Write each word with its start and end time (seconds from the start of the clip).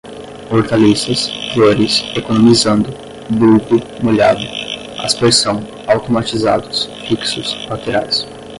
hortaliças, 0.51 1.29
flores, 1.53 2.01
economizando, 2.15 2.89
bulbo 3.29 3.79
molhado, 4.01 4.41
aspersão, 5.05 5.61
automatizados, 5.87 6.87
fixos, 7.07 7.67
laterais 7.69 8.27